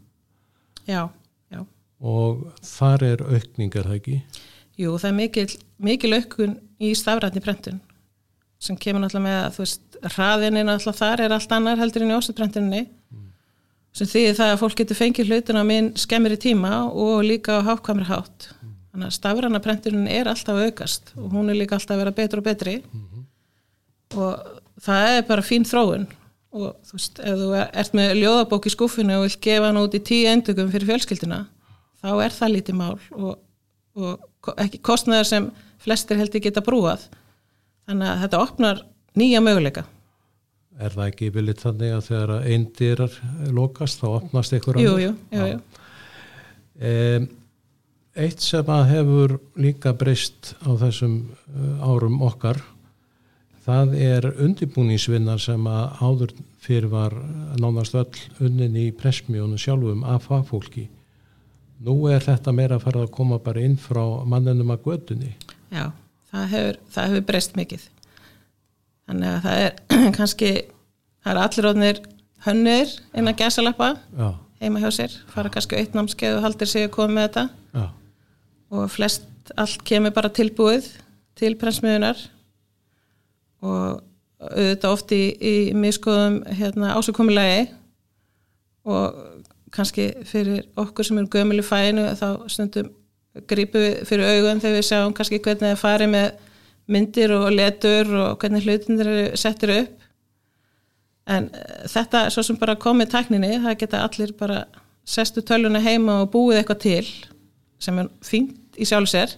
Já, 0.88 1.10
já 1.52 1.66
Og 2.00 2.46
þar 2.62 3.04
er 3.04 3.26
aukningar, 3.26 3.88
það 3.88 4.00
ekki? 4.00 4.22
Jú, 4.76 4.96
það 5.00 5.10
er 5.10 5.18
mikil, 5.20 5.48
mikil 5.80 6.16
aukun 6.18 6.58
í 6.84 6.92
stafræni 6.98 7.44
brentun 7.44 7.80
sem 8.66 8.78
kemur 8.80 9.04
náttúrulega 9.04 9.26
með 9.26 9.40
að 9.40 9.56
þú 9.56 9.64
veist 9.64 9.98
hraðinni 10.16 10.64
náttúrulega 10.66 11.00
þar 11.00 11.24
er 11.26 11.36
allt 11.36 11.56
annar 11.56 11.80
heldur 11.80 12.06
en 12.06 12.12
í 12.14 12.18
ósatbrentinni 12.18 12.82
mm. 12.86 13.24
sem 14.00 14.10
þýðir 14.12 14.38
það 14.40 14.54
að 14.54 14.62
fólk 14.64 14.78
getur 14.82 15.00
fengið 15.00 15.32
hlutin 15.32 15.60
á 15.60 15.64
minn 15.68 15.92
skemmir 16.00 16.36
í 16.36 16.42
tíma 16.48 16.74
og 16.90 17.24
líka 17.28 17.60
á 17.62 17.68
hákvamri 17.68 18.08
hátt 18.10 18.50
mm. 18.52 18.76
þannig 18.92 19.10
að 19.10 19.18
stafrannabrentunin 19.20 20.12
er 20.12 20.32
alltaf 20.32 20.62
aukast 20.66 21.14
og 21.20 21.36
hún 21.36 21.52
er 21.52 21.60
líka 21.60 21.78
alltaf 21.78 21.96
að 21.98 22.04
vera 22.04 22.16
betur 22.20 22.42
og 22.42 22.48
betri 22.48 22.78
mm 22.80 23.02
-hmm. 23.06 23.26
og 24.20 24.62
það 24.88 25.18
er 25.18 25.28
bara 25.28 25.48
fín 25.52 25.68
þróun 25.68 26.08
og 26.56 26.72
þú 26.88 26.98
veist, 26.98 27.20
ef 27.20 27.42
þú 27.42 27.50
ert 27.66 27.98
með 27.98 28.14
ljóðabók 28.22 28.68
í 28.70 28.74
skuffinu 28.74 29.18
og 29.20 29.26
vil 29.26 29.40
gefa 29.48 29.68
hann 29.68 29.82
út 29.82 29.98
í 29.98 30.02
tíu 30.08 30.30
endugum 30.32 30.72
fyrir 30.72 30.90
fjölskyldina, 30.92 31.42
þá 32.00 32.10
er 32.14 32.36
það 32.36 32.54
lítið 32.56 32.78
mál 32.80 32.94
og, 33.12 33.34
og 34.00 34.52
ekki 34.64 34.80
kostnæðar 34.86 35.28
sem 35.30 35.50
flestir 35.84 36.20
heldur 36.20 36.44
geta 36.44 36.64
brúað. 36.66 37.08
Þannig 37.86 38.12
að 38.12 38.22
þetta 38.24 38.42
opnar 38.42 38.84
nýja 39.20 39.42
möguleika. 39.44 39.86
Er 40.76 40.92
það 40.92 41.10
ekki 41.10 41.32
viljið 41.36 41.62
þannig 41.62 41.96
að 41.96 42.06
þegar 42.10 42.32
einn 42.52 42.68
dyrar 42.76 43.18
lokast 43.56 44.02
þá 44.02 44.08
opnast 44.10 44.56
ykkur 44.58 44.80
jú, 44.82 44.96
jú, 45.00 45.12
jú, 45.32 45.50
jú. 45.54 45.60
Um, 46.76 47.28
eitt 48.20 48.44
sem 48.44 48.72
að 48.72 48.90
hefur 48.90 49.36
líka 49.60 49.94
breyst 49.96 50.56
á 50.68 50.76
þessum 50.82 51.20
uh, 51.32 51.88
árum 51.88 52.20
okkar 52.28 52.60
það 53.66 53.96
er 53.98 54.28
undibúningsvinnar 54.46 55.42
sem 55.42 55.66
að 55.70 56.02
áður 56.02 56.34
fyrir 56.62 56.92
var 56.92 57.16
nánast 57.62 57.96
öll 57.98 58.22
unnin 58.44 58.78
í 58.78 58.92
pressmjónu 58.96 59.58
sjálfum 59.62 60.04
af 60.08 60.28
fagfólki. 60.30 60.88
Nú 61.86 61.98
er 62.12 62.24
þetta 62.24 62.54
meira 62.56 62.78
að 62.78 62.86
fara 62.86 63.04
að 63.04 63.14
koma 63.18 63.40
bara 63.44 63.64
inn 63.66 63.76
frá 63.82 64.04
mannenum 64.24 64.72
að 64.72 64.86
gödunni 64.86 65.34
Já, 65.74 65.90
það 66.32 66.46
hefur, 66.54 66.78
það 66.94 67.10
hefur 67.10 67.26
breyst 67.28 67.58
mikið. 67.60 67.84
Þannig 69.10 69.32
að 69.34 69.42
það 69.46 69.64
er 69.66 69.76
kannski 70.20 70.52
það 71.26 71.32
er 71.34 71.42
allir 71.42 71.70
óðnir 71.72 72.02
hönnir 72.46 72.94
inn 73.18 73.32
að 73.32 73.40
gæsalappa 73.42 73.90
Já, 74.16 74.30
heima 74.62 74.84
hjá 74.84 74.90
sér, 74.94 75.18
fara 75.34 75.52
kannski 75.52 75.82
aukt 75.82 75.98
námskeið 75.98 76.38
og 76.38 76.46
haldir 76.46 76.72
sig 76.72 76.88
að 76.88 76.94
koma 76.96 77.18
með 77.18 77.28
þetta. 77.28 77.46
Já, 77.76 77.86
og 78.76 78.88
flest 78.94 79.52
allt 79.62 79.84
kemur 79.86 80.16
bara 80.16 80.32
tilbúið 80.34 80.88
til 81.38 81.54
prensmiðunar 81.60 82.22
og 83.64 84.02
auðvitað 84.46 84.92
oft 84.92 85.14
í, 85.16 85.24
í 85.40 85.56
miskoðum 85.78 86.42
hérna, 86.58 86.96
ásökumulegi 86.98 87.70
og 88.86 89.16
kannski 89.76 90.12
fyrir 90.28 90.66
okkur 90.80 91.08
sem 91.08 91.20
eru 91.20 91.32
gömul 91.32 91.60
í 91.60 91.66
fæinu 91.66 92.08
þá 92.20 92.28
stundum 92.52 92.92
grípum 93.50 93.84
við 93.84 94.04
fyrir 94.08 94.32
augun 94.38 94.62
þegar 94.64 94.78
við 94.78 94.88
sjáum 94.88 95.16
kannski 95.16 95.42
hvernig 95.44 95.74
það 95.74 95.82
fari 95.82 96.08
með 96.12 96.28
myndir 96.92 97.34
og 97.36 97.48
letur 97.54 98.12
og 98.14 98.42
hvernig 98.42 98.66
hlutinir 98.66 99.38
settir 99.40 99.74
upp. 99.80 100.04
En 101.26 101.50
eh, 101.50 101.86
þetta 101.90 102.28
svo 102.34 102.44
sem 102.46 102.60
bara 102.62 102.78
komið 102.80 103.12
tækninni, 103.16 103.56
það 103.64 103.80
geta 103.82 104.04
allir 104.06 104.36
bara 104.38 104.66
sestu 105.06 105.42
töluna 105.46 105.82
heima 105.82 106.22
og 106.24 106.32
búið 106.34 106.62
eitthvað 106.62 106.84
til 106.86 107.08
sem 107.82 107.98
er 108.02 108.12
fínt 108.26 108.78
í 108.78 108.86
sjálf 108.88 109.10
sér. 109.12 109.34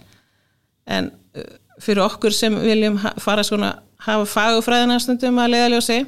En 0.88 1.10
uh, 1.36 1.48
fyrir 1.82 2.04
okkur 2.04 2.34
sem 2.34 2.54
viljum 2.62 2.98
fara 3.22 3.44
svona 3.46 3.74
hafa 4.04 4.26
fagufræðina 4.30 4.98
stundum 5.02 5.40
að 5.42 5.54
leiðaljósi 5.54 5.98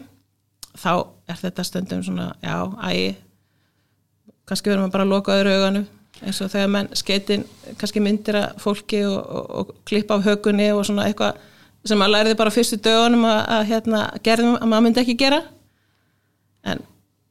þá 0.79 0.93
er 1.31 1.41
þetta 1.41 1.67
stundum 1.67 2.05
svona 2.07 2.31
já, 2.43 2.55
ægi 2.87 3.15
kannski 4.49 4.71
verðum 4.71 4.89
við 4.89 4.95
bara 4.95 5.07
að 5.07 5.15
loka 5.15 5.37
öðru 5.39 5.57
auganu 5.57 5.85
eins 6.21 6.41
og 6.45 6.51
þegar 6.53 6.73
menn 6.75 6.91
skeitin 6.99 7.47
kannski 7.81 8.03
myndir 8.05 8.39
að 8.41 8.59
fólki 8.61 9.05
og, 9.09 9.21
og, 9.21 9.47
og 9.61 9.73
klippa 9.89 10.19
af 10.19 10.27
högunni 10.27 10.69
og 10.75 10.85
svona 10.87 11.07
eitthvað 11.09 11.39
sem 11.87 12.01
maður 12.01 12.17
læriði 12.17 12.39
bara 12.41 12.53
fyrstu 12.53 12.79
dögunum 12.85 13.25
að, 13.29 13.41
að 13.57 13.63
hérna, 13.71 14.01
gerðum 14.25 14.57
að 14.59 14.69
maður 14.69 14.85
myndi 14.87 15.03
ekki 15.03 15.17
gera. 15.21 15.39
En 16.69 16.83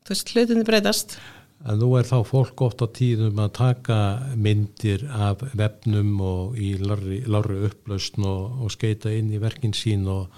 þú 0.07 0.15
veist, 0.15 0.31
hlutinni 0.33 0.65
breytast 0.65 1.19
En 1.67 1.75
nú 1.81 1.89
er 1.99 2.07
þá 2.07 2.21
fólk 2.23 2.61
oft 2.63 2.79
á 2.79 2.87
tíðum 2.87 3.41
að 3.43 3.51
taka 3.57 3.99
myndir 4.39 5.03
af 5.11 5.41
vefnum 5.59 6.13
og 6.23 6.55
í 6.55 6.71
larri 6.79 7.59
upplausn 7.67 8.23
og, 8.23 8.63
og 8.63 8.71
skeita 8.71 9.11
inn 9.11 9.33
í 9.35 9.41
verkin 9.43 9.75
sín 9.75 10.07
og 10.07 10.29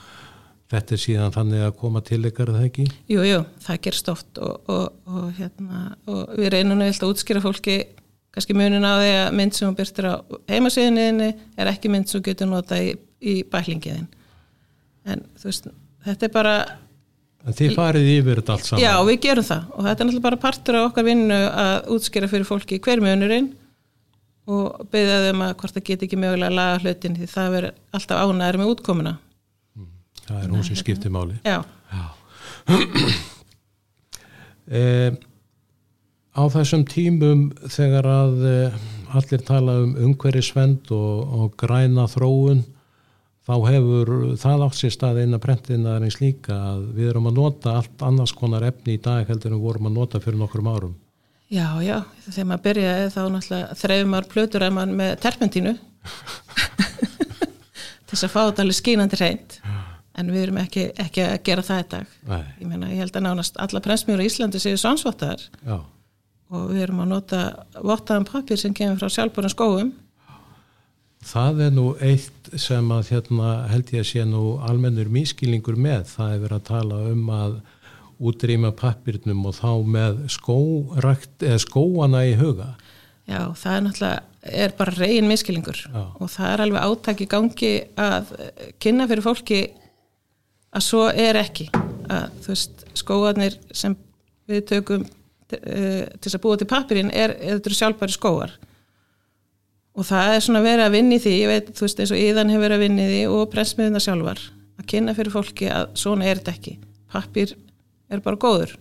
þetta 0.72 0.96
er 0.96 1.02
síðan 1.04 1.36
þannig 1.36 1.66
að 1.68 1.78
koma 1.82 2.02
til 2.06 2.24
ykkar 2.26 2.50
er 2.50 2.58
það 2.58 2.68
ekki? 2.70 2.88
Jú, 3.12 3.22
jú, 3.28 3.40
það 3.62 3.82
gerst 3.86 4.12
oft 4.12 4.42
og, 4.42 4.72
og, 4.72 4.88
og, 5.12 5.28
hérna, 5.38 5.84
við 6.40 6.54
reynum 6.56 6.82
að 6.82 7.06
útskýra 7.12 7.44
fólki 7.44 7.78
kannski 8.32 8.56
munin 8.56 8.88
á 8.88 8.94
því 8.96 9.12
að 9.20 9.34
mynd 9.38 9.58
sem 9.58 9.68
hún 9.68 9.78
byrtir 9.78 10.08
á 10.08 10.16
heimasíðinni 10.50 11.30
er 11.60 11.72
ekki 11.72 11.92
mynd 11.92 12.10
sem 12.10 12.24
getur 12.24 12.50
nota 12.50 12.80
í, 12.80 12.94
í 13.20 13.42
bæklingiðin 13.52 14.08
en 15.12 15.26
þú 15.38 15.50
veist, 15.50 15.68
þetta 16.08 16.28
er 16.28 16.34
bara 16.34 16.56
En 17.42 17.58
þið 17.58 17.74
farið 17.74 18.08
yfir 18.12 18.40
þetta 18.42 18.54
allt 18.54 18.68
saman? 18.68 18.84
Já, 18.84 18.92
við 19.08 19.18
gerum 19.24 19.48
það. 19.48 19.64
Og 19.74 19.86
þetta 19.88 19.96
er 19.96 20.08
náttúrulega 20.08 20.28
bara 20.28 20.40
partur 20.44 20.78
af 20.78 20.88
okkar 20.92 21.08
vinnu 21.08 21.40
að 21.50 21.90
útskýra 21.96 22.30
fyrir 22.30 22.48
fólki 22.48 22.78
hver 22.84 23.02
munurinn 23.02 23.50
og 24.52 24.86
beða 24.94 25.18
þeim 25.28 25.44
að 25.46 25.56
hvort 25.62 25.76
það 25.78 25.86
get 25.90 26.06
ekki 26.06 26.20
mögulega 26.22 26.52
að 26.52 26.58
laga 26.60 26.80
hlutin 26.84 27.18
því 27.18 27.30
það 27.32 27.52
verður 27.56 27.76
alltaf 27.98 28.22
ánæður 28.22 28.60
með 28.62 28.72
útkomuna. 28.76 29.14
Það 30.28 30.44
er 30.44 30.54
hún 30.54 30.66
sem 30.68 30.80
skiptir 30.80 31.14
máli. 31.14 31.38
Já, 31.46 31.62
E, 34.72 34.82
á 36.40 36.44
þessum 36.54 36.84
tímum 36.88 37.48
þegar 37.74 38.08
að 38.08 38.44
e, 38.46 38.58
allir 39.18 39.42
tala 39.48 39.80
um 39.82 39.96
umhverjusvend 40.06 40.92
og, 40.96 41.34
og 41.36 41.56
græna 41.60 42.06
þróun 42.12 42.62
þá 43.52 43.68
hefur 43.68 44.12
það 44.40 44.66
átt 44.66 44.78
sér 44.80 44.94
stað 44.96 45.22
inn 45.26 45.36
að 45.36 45.44
prentina 45.44 45.96
er 45.98 46.06
eins 46.08 46.20
líka 46.22 46.56
að 46.72 46.84
við 46.96 47.12
erum 47.12 47.28
að 47.28 47.40
nota 47.40 47.76
allt 47.80 48.04
annars 48.08 48.34
konar 48.38 48.64
efni 48.68 48.96
í 48.96 49.02
dag 49.04 49.28
heldur 49.28 49.52
en 49.52 49.58
við 49.58 49.66
vorum 49.66 49.90
að 49.90 49.98
nota 49.98 50.22
fyrir 50.24 50.40
nokkrum 50.40 50.70
árum. 50.72 50.94
já, 51.52 51.68
já 51.84 51.98
þegar 52.30 52.50
maður 52.52 52.66
byrjaði 52.68 53.10
þá 53.12 53.22
náttúrulega 53.34 53.80
þreifum 53.82 54.14
maður 54.16 54.30
plötur 54.34 54.66
að 54.66 54.76
maður 54.78 55.00
með 55.02 55.16
terpentínu. 55.26 55.74
Þess 58.12 58.28
að 58.28 58.34
fá 58.34 58.42
þetta 58.42 58.64
alveg 58.66 58.78
skínandi 58.80 59.20
reynd 59.20 59.58
en 60.20 60.32
við 60.32 60.46
erum 60.46 60.60
ekki, 60.60 60.86
ekki 61.00 61.24
að 61.24 61.38
gera 61.48 61.64
það 61.64 61.82
í 61.82 61.88
dag. 61.92 62.16
Nei, 62.28 62.44
ég 62.60 62.68
meina, 62.68 62.92
ég 62.92 63.04
held 63.04 63.16
að 63.16 63.26
nánast 63.28 63.60
alla 63.64 63.84
prensmjör 63.84 64.24
í 64.24 64.28
Íslandi 64.28 64.60
séu 64.60 64.80
svansvottar 64.80 65.44
já. 65.64 65.78
og 66.52 66.66
við 66.72 66.86
erum 66.88 67.04
að 67.04 67.12
nota 67.14 67.44
vottaðan 67.80 68.28
pappir 68.28 68.60
sem 68.60 68.76
kemur 68.76 69.00
frá 69.00 69.12
sjálfbúrin 69.12 69.54
skóum 69.54 69.94
Það 71.22 71.60
er 71.68 71.76
nú 71.76 71.86
eitt 72.02 72.50
sem 72.60 72.88
að 72.92 73.12
hérna, 73.14 73.52
held 73.70 73.92
ég 73.94 74.02
að 74.02 74.10
sé 74.10 74.26
nú 74.26 74.46
almennur 74.66 75.12
mískilningur 75.14 75.78
með. 75.78 76.08
Það 76.16 76.34
er 76.34 76.42
verið 76.46 76.58
að 76.58 76.68
tala 76.72 77.02
um 77.12 77.30
að 77.36 77.60
útrýma 78.22 78.72
pappirnum 78.78 79.46
og 79.50 79.56
þá 79.58 79.72
með 79.86 80.20
skórakt 80.34 81.46
skóana 81.62 82.26
í 82.30 82.36
huga. 82.38 82.76
já, 83.30 83.54
það 83.58 83.76
er 83.76 83.84
náttúrulega 83.86 84.22
er 84.42 84.74
bara 84.78 84.94
reygin 84.98 85.30
miskilingur 85.30 85.78
Já. 85.86 86.02
og 86.18 86.30
það 86.34 86.52
er 86.52 86.64
alveg 86.66 86.86
átaki 86.90 87.28
gangi 87.30 87.72
að 88.00 88.34
eh, 88.42 88.72
kynna 88.82 89.08
fyrir 89.10 89.26
fólki 89.26 89.62
að 90.72 90.86
svo 90.88 91.04
er 91.10 91.38
ekki 91.42 91.68
að 92.12 92.40
þú 92.42 92.54
veist, 92.54 92.86
skóarnir 92.98 93.58
sem 93.76 93.96
við 94.50 94.64
tökum 94.72 95.04
uh, 95.06 95.52
til 95.52 96.24
þess 96.24 96.38
að 96.38 96.44
búa 96.44 96.60
til 96.60 96.68
pappirinn 96.72 97.12
er, 97.14 97.36
þetta 97.38 97.70
eru 97.70 97.78
sjálfbæri 97.78 98.16
skóar 98.16 98.56
og 99.98 100.08
það 100.08 100.36
er 100.36 100.46
svona 100.46 100.64
verið 100.64 100.86
að 100.86 100.96
vinni 100.96 101.20
því 101.22 101.34
ég 101.36 101.52
veit, 101.52 101.72
þú 101.76 101.86
veist, 101.86 102.00
eins 102.00 102.14
og 102.16 102.22
Íðan 102.22 102.52
hefur 102.54 102.66
verið 102.66 102.78
að 102.78 102.86
vinni 102.86 103.08
því 103.10 103.22
og 103.36 103.44
pressmiðuna 103.52 104.02
sjálfar 104.04 104.44
að 104.80 104.88
kynna 104.94 105.16
fyrir 105.18 105.36
fólki 105.36 105.70
að 105.72 105.92
svona 106.00 106.28
er 106.28 106.40
þetta 106.40 106.56
ekki. 106.56 106.76
Pappir 107.12 107.54
er 108.12 108.24
bara 108.24 108.40
góður. 108.40 108.76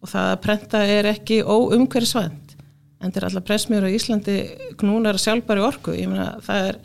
Og 0.00 0.10
það 0.10 0.30
að 0.32 0.40
prenta 0.44 0.82
er 0.88 1.08
ekki 1.10 1.42
óumhverjusvænt 1.44 2.56
en 3.00 3.08
þetta 3.08 3.20
er 3.20 3.26
alltaf 3.30 3.46
pressmiður 3.48 3.88
á 3.88 3.96
Íslandi 3.96 4.36
knúnar 4.80 5.18
sjálfbæri 5.20 5.62
orku. 5.64 5.94
Ég 5.96 6.10
meina 6.10 6.34
það 6.44 6.66
er 6.70 6.80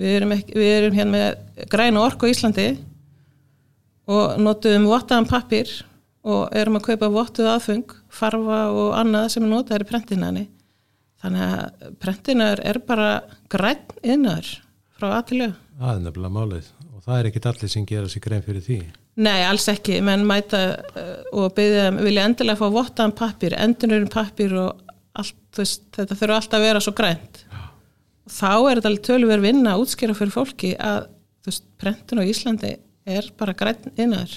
við 0.00 0.16
erum, 0.16 0.32
ekki, 0.36 0.56
við 0.56 0.72
erum 0.78 0.96
hérna 0.96 1.12
með 1.16 1.66
græna 1.72 2.04
orku 2.06 2.28
á 2.28 2.32
Íslandi 2.32 2.68
og 4.10 4.38
notum 4.40 4.88
vottaðan 4.88 5.28
pappir 5.28 5.72
og 6.26 6.48
erum 6.56 6.78
að 6.78 6.86
kaupa 6.90 7.10
vottuð 7.12 7.50
aðfung 7.52 7.92
farfa 8.12 8.62
og 8.76 8.94
annað 8.98 9.28
sem 9.34 9.44
er 9.44 9.52
notað 9.52 9.84
í 9.84 9.88
prentinani 9.88 10.46
þannig 11.20 11.46
að 11.46 11.96
prentinar 12.00 12.62
er 12.64 12.80
bara 12.86 13.10
græn 13.52 13.82
innar 14.02 14.46
frá 14.96 15.12
aðtilega 15.18 15.56
Það 15.80 15.94
er 15.94 16.00
nefnilega 16.04 16.34
málið 16.34 16.66
og 16.92 17.04
það 17.06 17.18
er 17.18 17.26
ekkit 17.30 17.46
allir 17.48 17.70
sem 17.72 17.84
gera 17.88 18.08
sér 18.12 18.22
grein 18.26 18.42
fyrir 18.44 18.64
því. 18.66 18.78
Nei, 19.24 19.38
alls 19.48 19.64
ekki, 19.72 19.94
menn 20.04 20.26
mæta 20.28 20.58
uh, 20.76 21.14
og 21.40 21.54
byggja, 21.56 21.86
vilja 22.04 22.26
endilega 22.28 22.60
fá 22.60 22.74
vottaðan 22.74 23.14
pappir, 23.16 23.56
endurnurinn 23.56 24.12
pappir 24.12 24.52
og 24.60 24.82
allt, 25.16 25.38
veist, 25.56 25.86
þetta 25.96 26.18
þurfa 26.20 26.36
alltaf 26.36 26.58
að 26.58 26.66
vera 26.66 26.82
svo 26.84 26.92
grænt. 26.98 27.40
Og 28.28 28.34
þá 28.36 28.52
er 28.52 28.80
þetta 28.80 28.92
alveg 28.92 29.06
tölver 29.08 29.42
vinna 29.46 29.72
að 29.72 29.86
útskýra 29.86 30.18
fyrir 30.18 30.34
fólki 30.36 30.74
að, 30.76 31.08
veist, 31.48 31.64
prentun 31.80 32.20
á 32.20 32.28
Íslandi 32.28 32.74
er 33.08 33.32
bara 33.40 33.56
græn 33.56 33.90
innar. 33.96 34.36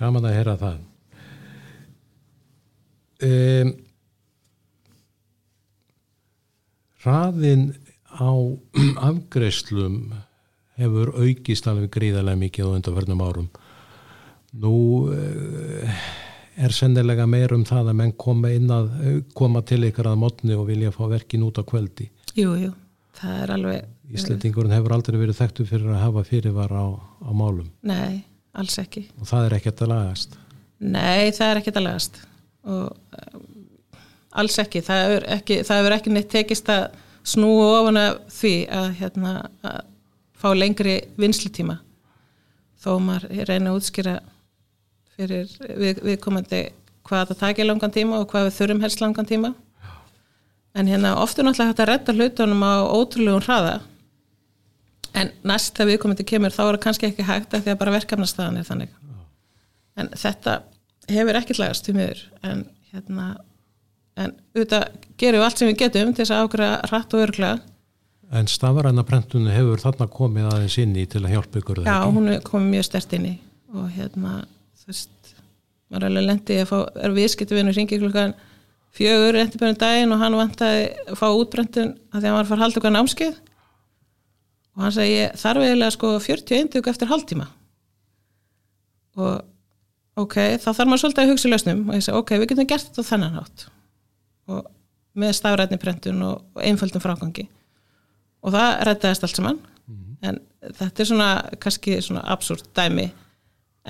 Gaman 0.00 0.24
að 0.24 0.38
heyra 0.38 0.56
það. 0.64 0.80
Um, 3.22 3.76
Raðin 7.02 7.70
á 8.14 8.30
afgreislum 9.10 10.12
hefur 10.80 11.14
aukist 11.18 11.66
alveg 11.68 11.90
gríðarlega 11.94 12.40
mikið 12.40 12.68
á 12.68 12.74
undanförnum 12.78 13.24
árum. 13.24 13.48
Nú 14.62 14.76
eh, 15.14 16.02
er 16.56 16.74
sennilega 16.76 17.26
meir 17.26 17.54
um 17.56 17.64
það 17.68 17.92
að 17.92 17.98
menn 18.02 18.12
koma, 18.20 18.52
inn 18.52 18.70
að, 18.72 18.90
koma 19.36 19.62
til 19.66 19.82
ykkur 19.88 20.10
að 20.12 20.20
mótni 20.20 20.56
og 20.56 20.66
vilja 20.68 20.92
fá 20.94 21.04
verkin 21.10 21.46
út 21.46 21.60
á 21.60 21.64
kvöldi. 21.64 22.10
Jú, 22.36 22.54
jú, 22.60 22.72
það 23.18 23.38
er 23.44 23.54
alveg, 23.56 23.88
Íslendingurinn 24.12 24.74
hefur 24.74 24.92
aldrei 24.92 25.16
verið 25.16 25.38
þekktu 25.38 25.64
fyrir 25.68 25.94
að 25.94 26.02
hafa 26.02 26.24
fyrirvar 26.28 26.72
á, 26.76 26.86
á 27.24 27.30
málum 27.32 27.70
nei, 27.86 28.24
alls 28.52 28.76
ekki. 28.82 29.06
og 29.16 29.28
það 29.30 29.46
er 29.46 29.56
ekkert 29.56 29.82
að 29.84 29.92
lagast. 29.94 30.36
Nei, 30.82 31.32
það 31.32 31.46
er 31.48 31.60
ekkert 31.62 31.80
að 31.80 31.86
lagast 31.86 32.20
og 32.62 32.90
um, 32.92 33.61
alls 34.32 34.58
ekki. 34.62 34.82
Það 34.84 35.02
hefur 35.04 35.26
ekki, 35.36 35.60
ekki 35.96 36.12
neitt 36.14 36.30
tekist 36.32 36.68
að 36.72 36.84
snúa 37.22 37.66
ofan 37.80 38.00
af 38.00 38.20
því 38.34 38.54
að, 38.72 38.88
hérna, 38.98 39.32
að 39.62 39.80
fá 40.42 40.48
lengri 40.58 40.98
vinslutíma 41.20 41.78
þó 42.82 42.96
maður 43.02 43.44
reyna 43.46 43.70
að 43.70 43.78
útskýra 43.78 44.16
fyrir 45.14 45.50
við, 45.78 46.00
viðkomandi 46.02 46.62
hvað 47.06 47.28
það 47.30 47.40
takir 47.44 47.68
langan 47.68 47.94
tíma 47.94 48.18
og 48.22 48.30
hvað 48.32 48.48
við 48.48 48.56
þurfum 48.58 48.82
helst 48.82 49.02
langan 49.02 49.28
tíma. 49.28 49.52
En 50.72 50.88
hérna 50.88 51.14
ofta 51.20 51.42
er 51.42 51.46
náttúrulega 51.46 51.70
hægt 51.70 51.82
að 51.84 51.90
redda 51.90 52.14
hlutunum 52.16 52.64
á 52.64 52.74
ótrúlegum 52.88 53.44
hraða. 53.44 53.74
En 55.12 55.32
næst 55.46 55.76
þegar 55.76 55.90
viðkomandi 55.92 56.26
kemur 56.26 56.54
þá 56.54 56.62
er 56.64 56.70
það 56.70 56.82
kannski 56.86 57.08
ekki 57.10 57.28
hægt 57.28 57.54
að 57.54 57.66
því 57.66 57.74
að 57.74 57.80
bara 57.82 57.96
verkefnastæðan 57.98 58.60
er 58.60 58.68
þannig. 58.70 58.94
En 60.00 60.08
þetta 60.16 60.58
hefur 61.12 61.38
ekki 61.42 61.58
lagast 61.58 61.84
til 61.86 61.96
miður. 61.98 62.22
En 62.42 62.64
hérna 62.94 63.28
en 64.20 64.34
auðvitað 64.52 64.88
gerum 65.20 65.40
við 65.40 65.46
allt 65.46 65.60
sem 65.60 65.70
við 65.70 65.78
getum 65.84 66.10
til 66.12 66.24
þess 66.24 66.34
að 66.34 66.46
ákveða 66.46 66.72
rætt 66.90 67.14
og 67.16 67.24
örglega 67.26 67.60
En 68.32 68.48
stafaræna 68.48 69.04
prentunni 69.04 69.52
hefur 69.52 69.80
þarna 69.82 70.06
komið 70.08 70.46
aðeins 70.48 70.78
inn 70.80 70.94
í 70.96 71.02
til 71.10 71.20
að 71.20 71.34
hjálpa 71.34 71.60
ykkur 71.60 71.82
Já, 71.84 71.98
hún 72.08 72.30
er 72.32 72.38
komið 72.46 72.70
mjög 72.72 72.86
stert 72.86 73.12
inn 73.18 73.26
í. 73.28 73.32
Og 73.76 73.90
hérna, 73.92 74.38
veist 74.88 75.34
maður 75.92 76.06
er 76.06 76.08
alveg 76.08 76.24
lendið 76.30 76.62
að 76.62 76.70
fá, 76.70 76.78
er 77.04 77.14
viðskiptuvinu 77.18 77.74
ringi 77.76 77.98
klukkan 78.00 78.32
fjögur 78.96 79.36
eftir 79.40 79.60
björnum 79.60 79.80
daginn 79.82 80.14
og 80.16 80.22
hann 80.24 80.38
vantaði 80.38 80.86
að 81.04 81.20
fá 81.20 81.26
útbrendun 81.28 81.92
að 81.92 82.16
því 82.16 82.22
að 82.22 82.28
hann 82.30 82.38
var 82.38 82.46
að 82.46 82.54
fara 82.54 82.70
okkar 82.80 82.96
námskeið. 82.96 83.36
Og 84.72 84.86
hann 84.86 84.96
segi 84.96 85.20
þarf 85.42 85.66
eiginlega 85.66 85.96
sko 85.98 86.14
41 86.30 86.72
dög 86.72 86.90
eftir 86.94 87.12
haldtíma 87.12 87.50
og 89.20 90.24
ok, 90.24 90.38
þá 90.56 90.70
þarf 90.70 90.88
maður 90.88 91.04
svolítið 91.04 91.26
að 91.26 91.34
hugsa 91.34 91.48
í 91.48 91.52
lausnum. 91.52 91.84
Og 91.90 92.00
ég 92.00 92.06
segi 92.08 92.16
ok, 92.16 92.34
við 92.40 92.50
getum 92.54 92.72
gert 92.72 92.88
þetta 92.88 93.04
á 93.04 93.10
þennan 93.12 93.40
átt 93.44 93.68
með 94.48 95.34
stafrætni 95.36 95.78
prentun 95.80 96.22
og, 96.26 96.46
og 96.56 96.64
einföldum 96.64 97.02
frágangi 97.02 97.46
og 98.42 98.54
það 98.54 98.70
rættaðist 98.88 99.26
allt 99.26 99.38
saman 99.38 99.60
mm. 99.60 100.06
en 100.28 100.40
þetta 100.78 101.04
er 101.04 101.10
svona 101.10 101.28
kannski 101.62 101.98
svona 102.04 102.24
absúrt 102.32 102.70
dæmi 102.76 103.10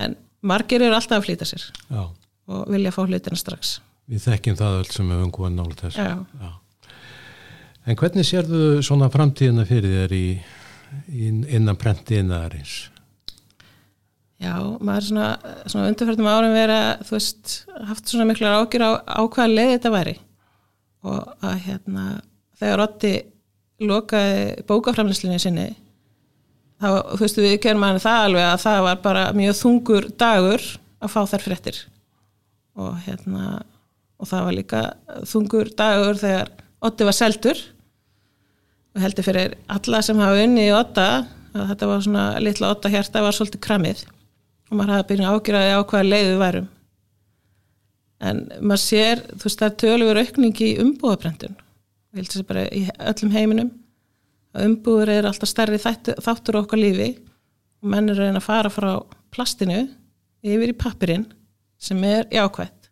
en 0.03 0.17
margir 0.43 0.83
eru 0.83 0.97
alltaf 0.97 1.21
að 1.21 1.29
flýta 1.29 1.47
sér 1.47 1.65
Já. 1.87 2.03
og 2.49 2.65
vilja 2.71 2.93
fá 2.95 3.03
hlutina 3.05 3.39
strax 3.39 3.79
Við 4.11 4.25
þekkjum 4.25 4.59
það 4.59 4.81
öll 4.81 4.91
sem 4.91 5.11
hefum 5.15 5.31
komið 5.31 5.55
nála 5.61 5.79
þess 5.79 5.99
Já. 6.01 6.09
Já. 6.41 6.51
En 7.83 7.99
hvernig 7.99 8.27
sérðu 8.27 8.65
svona 8.85 9.09
framtíðina 9.11 9.65
fyrir 9.67 9.95
þér 9.97 10.13
í, 10.15 10.25
í 11.11 11.29
innan 11.51 11.79
prentiðinaðarins? 11.79 12.75
Já, 14.43 14.55
maður 14.79 14.99
er 14.99 15.07
svona, 15.07 15.55
svona 15.71 15.89
undarfærtum 15.91 16.27
árum 16.27 16.55
verið 16.55 16.77
að 16.77 17.03
þú 17.07 17.15
veist, 17.15 17.55
haft 17.89 18.11
svona 18.11 18.27
miklar 18.27 18.55
ágjur 18.59 18.85
á, 18.87 18.91
á 19.03 19.21
hvaða 19.23 19.49
leið 19.51 19.73
þetta 19.75 19.91
væri 19.93 20.15
og 21.03 21.43
að 21.43 21.57
hérna 21.67 22.05
þegar 22.59 22.83
Otti 22.85 23.13
lokaði 23.83 24.63
bókaframlýslinni 24.69 25.39
sinni 25.41 25.67
þá, 26.83 26.89
þú 27.15 27.19
veist, 27.23 27.41
við 27.41 27.57
gerum 27.63 27.85
hann 27.85 28.01
það 28.03 28.27
alveg 28.27 28.47
að 28.47 28.63
það 28.63 28.79
var 28.87 29.03
bara 29.03 29.25
mjög 29.37 29.59
þungur 29.59 30.09
dagur 30.19 30.65
að 31.03 31.13
fá 31.13 31.21
þær 31.33 31.45
fréttir. 31.45 31.79
Og 32.79 32.97
hérna 33.05 33.61
og 34.19 34.29
það 34.29 34.45
var 34.47 34.57
líka 34.57 34.81
þungur 35.29 35.71
dagur 35.77 36.19
þegar 36.21 36.51
Otti 36.83 37.05
var 37.07 37.15
seldur. 37.15 37.59
Og 38.93 39.01
heldur 39.03 39.25
fyrir 39.25 39.55
alla 39.71 40.01
sem 40.05 40.19
hafa 40.19 40.43
unni 40.43 40.67
í 40.67 40.75
Otta 40.75 41.07
að 41.53 41.69
þetta 41.71 41.89
var 41.89 42.03
svona 42.05 42.25
litla 42.43 42.71
Otta 42.73 42.91
hjarta 42.91 43.23
var 43.23 43.35
svolítið 43.35 43.63
kramið 43.63 44.03
og 44.69 44.77
maður 44.77 44.95
hafa 44.95 45.07
byrjað 45.09 45.35
ágjörði 45.37 45.73
á 45.73 45.79
hvaða 45.81 46.07
leið 46.07 46.27
við 46.27 46.39
værum 46.41 46.69
en 48.23 48.43
maður 48.61 48.83
sér, 48.83 49.23
þú 49.33 49.47
veist, 49.47 49.59
það 49.59 49.69
er 49.69 49.79
tölur 49.83 50.21
aukning 50.21 50.63
í 50.63 50.71
umbúðaprentun. 50.83 51.57
Ég 52.13 52.21
held 52.21 52.37
að 52.37 52.47
bara 52.51 52.63
í 52.69 52.83
öllum 53.11 53.33
heiminum. 53.33 53.71
Að 54.53 54.67
umbúður 54.69 55.11
er 55.15 55.27
alltaf 55.27 55.49
stærri 55.49 55.79
þáttur 55.81 56.59
okkar 56.61 56.79
lífi. 56.79 57.09
Og 57.83 57.89
menn 57.91 58.11
er 58.13 58.21
að 58.29 58.43
fara 58.45 58.71
frá 58.71 58.91
plastinu 59.33 59.81
yfir 60.45 60.71
í 60.71 60.77
pappirinn 60.77 61.25
sem 61.81 61.99
er 62.07 62.27
jákvætt. 62.31 62.89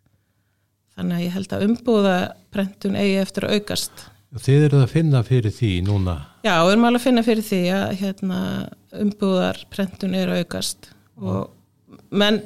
Þannig 0.96 1.16
að 1.16 1.24
ég 1.24 1.36
held 1.36 1.54
að 1.54 1.66
umbúðaprentun 1.68 2.98
eigi 3.00 3.20
eftir 3.22 3.46
að 3.46 3.60
aukast. 3.60 4.08
Þið 4.42 4.66
eru 4.66 4.80
að 4.82 4.92
finna 4.92 5.20
fyrir 5.24 5.52
því 5.52 5.70
núna? 5.86 6.16
Já, 6.44 6.54
við 6.64 6.74
erum 6.74 6.86
alveg 6.88 7.00
að 7.00 7.06
finna 7.06 7.24
fyrir 7.24 7.46
því 7.46 7.60
að 7.76 7.86
hérna, 8.00 8.40
umbúðarprentun 9.04 10.16
er 10.18 10.32
að 10.32 10.42
aukast. 10.42 10.90
Og 11.20 12.02
menn 12.10 12.40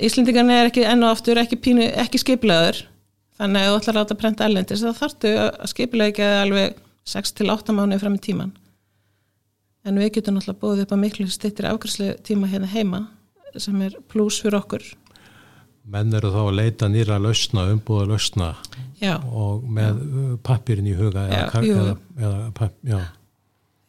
Íslendingarna 0.00 0.60
er 0.60 0.70
ekki 0.70 0.84
enn 0.84 1.04
og 1.06 1.14
aftur 1.14 1.40
ekki, 1.40 1.56
pínu, 1.64 1.86
ekki 2.02 2.20
skiplaður 2.20 2.82
þannig 3.40 3.64
að 3.64 3.70
þú 3.70 3.76
ætlar 3.78 3.94
að 3.94 4.00
láta 4.02 4.16
prenta 4.20 4.46
ellendis 4.48 4.82
þá 4.84 4.90
þarftu 4.98 5.34
að 5.40 5.68
skipla 5.72 6.08
ekki 6.10 6.26
alveg 6.26 6.80
6-8 7.08 7.76
mánuði 7.76 8.00
fram 8.02 8.18
í 8.18 8.24
tíman 8.26 8.50
en 9.88 10.00
við 10.00 10.12
getum 10.18 10.36
náttúrulega 10.36 10.60
búið 10.60 10.82
upp 10.84 10.92
að 10.94 11.02
miklu 11.04 11.28
stittir 11.32 11.68
afgræslu 11.70 12.12
tíma 12.26 12.50
hérna 12.50 12.68
heima 12.70 13.06
sem 13.56 13.78
er 13.86 13.96
pluss 14.12 14.42
fyrir 14.44 14.60
okkur 14.60 14.84
Menn 15.90 16.12
eru 16.14 16.28
þá 16.30 16.42
að 16.42 16.56
leita 16.58 16.86
nýra 16.92 17.16
lausna, 17.18 17.64
umbúða 17.72 18.10
lausna 18.12 18.50
já. 19.00 19.16
og 19.16 19.64
með 19.64 19.96
já. 19.96 20.34
pappirinn 20.46 20.90
í 20.90 20.94
huga 20.94 21.24
já, 21.24 21.40
eða, 21.40 21.62
eða, 21.64 21.94
eða 22.20 22.50
papp, 22.54 22.76
já. 22.84 23.00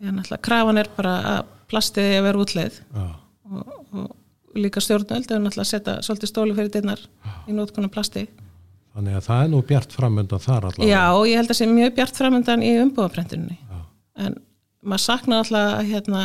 Já, 0.02 0.08
náttúrulega 0.10 0.42
krafan 0.48 0.82
er 0.82 0.90
bara 0.96 1.18
að 1.34 1.52
plastið 1.70 2.08
er 2.08 2.22
að 2.22 2.26
vera 2.30 2.42
útleið 2.46 2.80
og, 2.96 3.60
og 3.92 4.08
líka 4.58 4.84
stjórnöld 4.84 5.32
er 5.32 5.42
náttúrulega 5.42 5.66
að 5.66 5.72
setja 5.72 5.98
svolítið 6.06 6.32
stóli 6.32 6.56
fyrir 6.58 6.72
dinnar 6.74 7.04
í 7.48 7.56
nótkunum 7.56 7.92
plasti 7.94 8.28
Þannig 8.92 9.18
að 9.18 9.28
það 9.28 9.42
er 9.42 9.52
nú 9.52 9.60
bjart 9.64 9.94
framöndan 9.96 10.42
þar 10.44 10.66
allavega. 10.68 10.88
Já, 10.90 11.04
og 11.16 11.28
ég 11.30 11.40
held 11.40 11.48
að 11.48 11.54
það 11.54 11.60
sé 11.62 11.68
mjög 11.72 11.94
bjart 11.96 12.18
framöndan 12.20 12.66
í 12.66 12.72
umbúðaprentunni 12.82 13.56
en 14.20 14.36
maður 14.84 15.04
saknar 15.06 15.46
alltaf 15.46 15.88
hérna, 15.88 16.24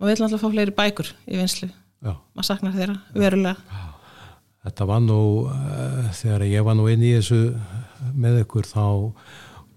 maður 0.00 0.10
vil 0.10 0.26
alltaf 0.26 0.42
fá 0.42 0.50
fleiri 0.56 0.74
bækur 0.74 1.12
í 1.30 1.38
vinslu, 1.38 1.68
Já. 2.02 2.16
maður 2.34 2.48
saknar 2.48 2.74
þeirra 2.74 2.96
verulega. 3.14 3.54
Já. 3.70 3.88
Þetta 4.62 4.86
var 4.86 5.00
nú, 5.02 5.20
uh, 5.50 6.10
þegar 6.18 6.44
ég 6.46 6.66
var 6.66 6.76
nú 6.78 6.88
inn 6.90 7.02
í 7.02 7.14
þessu 7.16 7.40
með 8.14 8.42
ykkur 8.42 8.66
þá 8.66 8.84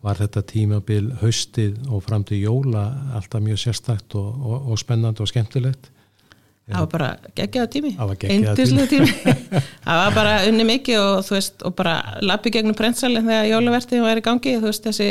var 0.06 0.20
þetta 0.22 0.44
tímabil 0.46 1.08
haustið 1.22 1.88
og 1.90 2.04
fram 2.06 2.26
til 2.26 2.44
jóla 2.44 2.84
alltaf 3.18 3.42
mjög 3.42 3.62
sérstakt 3.62 4.18
og, 4.18 4.28
og, 4.42 4.68
og 4.74 4.82
spennandi 4.82 5.26
og 5.26 5.30
skemmtilegt. 5.30 5.90
Það 6.66 6.82
var 6.82 6.90
bara 6.90 7.08
geggjaða 7.38 7.70
tími, 7.76 7.92
eindislega 8.26 8.88
tími. 8.90 9.10
það 9.86 10.00
var 10.00 10.16
bara 10.16 10.34
unni 10.50 10.66
mikið 10.66 10.98
og 10.98 11.20
þú 11.28 11.36
veist, 11.36 11.66
og 11.68 11.76
bara 11.78 11.96
lappi 12.26 12.50
gegnum 12.56 12.78
prentsalinn 12.78 13.28
þegar 13.28 13.50
jólavertið 13.52 14.02
var 14.02 14.18
í 14.18 14.24
gangi, 14.26 14.56
þú 14.58 14.72
veist, 14.72 14.88
þessi, 14.88 15.10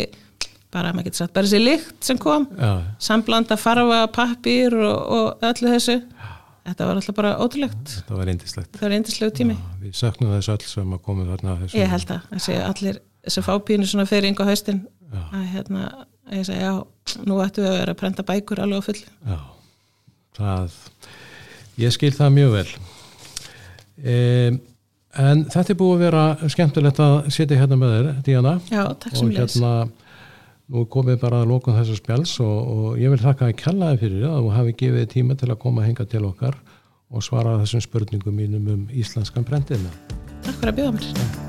bara, 0.75 0.91
maður 0.91 1.07
getur 1.13 1.21
sagt, 1.23 1.35
bara 1.37 1.47
þessi 1.47 1.61
lykt 1.63 2.09
sem 2.09 2.19
kom, 2.19 2.49
Já. 2.59 2.73
samblanda 3.07 3.59
farfa, 3.61 4.01
pappir 4.17 4.75
og, 4.81 5.15
og 5.19 5.47
öllu 5.47 5.77
þessu. 5.77 6.01
Þetta 6.65 6.87
var 6.89 6.99
alltaf 6.99 7.17
bara 7.21 7.31
ótrúlegt. 7.45 7.95
Þetta 8.01 8.19
var 8.19 8.33
eindislegt. 8.33 8.71
Það 8.75 8.87
var 8.87 8.97
eindislegu 8.97 9.35
tími. 9.37 9.55
Já, 9.61 9.73
við 9.85 9.97
söknum 9.99 10.31
þess 10.33 10.53
öll 10.55 10.69
sem 10.71 10.95
að 10.97 11.03
komið 11.05 11.33
þarna. 11.35 11.57
Ég 11.77 11.91
held 11.93 12.13
að, 12.15 12.29
þessi 12.31 12.55
allir, 12.65 13.01
þessi 13.29 13.45
fápínu 13.45 13.89
svona 13.91 14.07
fyrir 14.09 14.31
yngu 14.31 14.47
haustin, 14.49 14.81
að 15.29 15.43
hérna, 15.53 15.83
ég 16.33 16.47
segja, 16.49 16.71
já, 16.73 17.19
nú 17.29 17.39
ættu 17.45 17.63
við 17.63 17.69
að 17.71 17.77
vera 17.83 17.95
að 17.95 18.01
prenta 18.01 18.25
bækur 18.27 18.65
alveg 18.65 18.81
á 18.81 18.87
full. 18.89 19.03
Já, 19.29 19.37
það, 20.41 20.79
ég 21.81 21.95
skil 21.95 22.13
það 22.15 22.39
mjög 22.39 22.55
vel. 22.59 22.69
Um, 24.05 24.61
en 25.25 25.45
þetta 25.53 25.75
er 25.75 25.79
búið 25.79 25.95
að 25.95 26.05
vera 26.09 26.25
skemmtilegt 26.55 27.03
að 27.05 27.15
sitja 27.35 27.61
hérna 27.61 27.79
með 27.81 27.95
þér, 27.95 28.09
Díana. 28.27 28.57
Já, 28.71 28.83
takk 29.03 29.19
sem 29.19 29.31
leys. 29.31 29.39
Og 29.39 29.63
hérna, 29.63 29.75
nú 30.75 30.87
komið 30.91 31.21
bara 31.23 31.43
að 31.43 31.51
lókun 31.53 31.77
þessu 31.77 31.99
spjáls 32.01 32.37
og, 32.43 32.59
og 32.75 33.01
ég 33.01 33.13
vil 33.13 33.21
þakka 33.21 33.51
að 33.51 33.59
kella 33.61 33.93
þið 33.93 34.05
fyrir 34.07 34.29
að 34.31 34.39
þú 34.41 34.53
hafi 34.59 34.77
gefið 34.83 35.11
tíma 35.13 35.39
til 35.41 35.51
að 35.53 35.61
koma 35.67 35.85
að 35.85 35.91
henga 35.91 36.09
til 36.11 36.25
okkar 36.31 36.61
og 37.15 37.27
svara 37.27 37.59
þessum 37.63 37.85
spurningum 37.85 38.39
mínum 38.41 38.71
um 38.75 38.87
íslenskan 38.91 39.47
brendina. 39.47 39.93
Takk 40.41 40.57
fyrir 40.63 40.73
að 40.73 40.81
bjóða 40.81 40.95
mér. 40.99 41.44